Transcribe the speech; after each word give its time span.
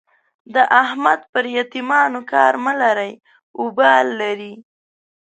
د 0.53 0.55
احمد 0.81 1.19
پر 1.33 1.45
يتيمانو 1.57 2.19
کار 2.31 2.53
مه 2.63 2.73
لره؛ 2.81 3.09
اوبال 3.61 4.05
لري. 4.21 4.53